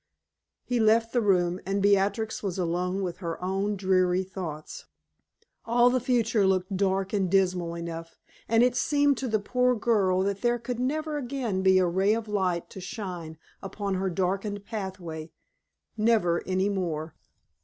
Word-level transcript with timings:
He 0.63 0.79
left 0.79 1.13
the 1.13 1.21
room, 1.21 1.59
and 1.63 1.79
Beatrix 1.79 2.41
was 2.41 2.57
alone 2.57 3.03
with 3.03 3.17
her 3.17 3.39
own 3.39 3.75
dreary 3.75 4.23
thoughts. 4.23 4.85
All 5.63 5.91
the 5.91 5.99
future 5.99 6.47
looked 6.47 6.75
dark 6.75 7.13
and 7.13 7.29
dismal 7.29 7.75
enough, 7.75 8.17
and 8.49 8.63
it 8.63 8.75
seemed 8.75 9.19
to 9.19 9.27
the 9.27 9.37
poor 9.37 9.75
girl 9.75 10.23
that 10.23 10.41
there 10.41 10.57
could 10.57 10.79
never 10.79 11.17
again 11.19 11.61
be 11.61 11.77
a 11.77 11.85
ray 11.85 12.15
of 12.15 12.27
light 12.27 12.67
to 12.71 12.81
shine 12.81 13.37
upon 13.61 13.93
her 13.93 14.09
darkened 14.09 14.65
pathway 14.65 15.29
never 15.95 16.41
any 16.47 16.67
more. 16.67 17.13